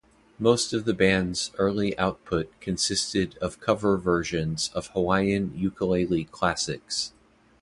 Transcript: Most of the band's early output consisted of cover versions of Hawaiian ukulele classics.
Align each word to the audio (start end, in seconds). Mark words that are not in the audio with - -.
Most 0.39 0.73
of 0.73 0.85
the 0.85 0.95
band's 0.95 1.51
early 1.59 1.95
output 1.95 2.51
consisted 2.59 3.37
of 3.37 3.59
cover 3.59 3.97
versions 3.99 4.71
of 4.73 4.87
Hawaiian 4.87 5.55
ukulele 5.55 6.23
classics. 6.23 7.13